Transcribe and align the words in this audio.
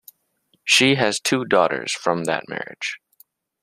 She 0.63 0.95
has 0.95 1.19
two 1.19 1.45
daughters 1.45 1.91
from 1.93 2.23
that 2.23 2.49
marriage. 2.49 2.99